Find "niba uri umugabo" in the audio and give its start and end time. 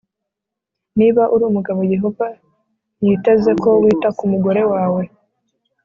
0.99-1.79